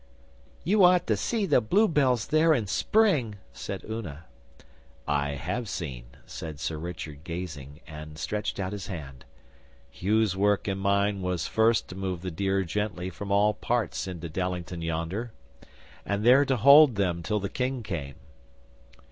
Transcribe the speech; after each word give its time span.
'You 0.63 0.83
ought 0.83 1.05
to 1.05 1.15
see 1.15 1.45
the 1.45 1.61
bluebells 1.61 2.25
there 2.29 2.55
in 2.55 2.65
Spring!' 2.65 3.35
said 3.53 3.85
Una. 3.87 4.25
'I 5.07 5.29
have 5.33 5.69
seen,' 5.69 6.17
said 6.25 6.59
Sir 6.59 6.79
Richard, 6.79 7.23
gazing, 7.23 7.81
and 7.85 8.17
stretched 8.17 8.59
out 8.59 8.71
his 8.73 8.87
hand. 8.87 9.25
'Hugh's 9.91 10.35
work 10.35 10.67
and 10.67 10.81
mine 10.81 11.21
was 11.21 11.45
first 11.45 11.87
to 11.89 11.95
move 11.95 12.23
the 12.23 12.31
deer 12.31 12.63
gently 12.63 13.11
from 13.11 13.31
all 13.31 13.53
parts 13.53 14.07
into 14.07 14.27
Dallington 14.27 14.81
yonder, 14.81 15.33
and 16.03 16.25
there 16.25 16.45
to 16.45 16.57
hold 16.57 16.95
them 16.95 17.21
till 17.21 17.39
the 17.39 17.47
King 17.47 17.83
came. 17.83 18.15